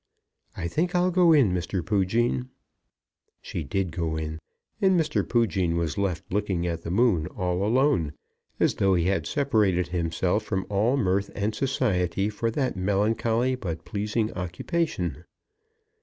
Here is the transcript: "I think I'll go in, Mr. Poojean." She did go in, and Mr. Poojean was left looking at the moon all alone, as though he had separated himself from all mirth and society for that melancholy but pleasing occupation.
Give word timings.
"I 0.57 0.67
think 0.67 0.95
I'll 0.95 1.11
go 1.11 1.31
in, 1.31 1.53
Mr. 1.53 1.83
Poojean." 1.85 2.49
She 3.39 3.63
did 3.63 3.91
go 3.91 4.17
in, 4.17 4.39
and 4.81 4.99
Mr. 4.99 5.23
Poojean 5.23 5.77
was 5.77 5.95
left 5.95 6.23
looking 6.33 6.65
at 6.65 6.81
the 6.81 6.89
moon 6.89 7.27
all 7.27 7.63
alone, 7.63 8.13
as 8.59 8.73
though 8.73 8.95
he 8.95 9.03
had 9.05 9.27
separated 9.27 9.89
himself 9.89 10.41
from 10.43 10.65
all 10.69 10.97
mirth 10.97 11.29
and 11.35 11.53
society 11.53 12.29
for 12.31 12.49
that 12.49 12.75
melancholy 12.75 13.53
but 13.53 13.85
pleasing 13.85 14.33
occupation. 14.33 15.23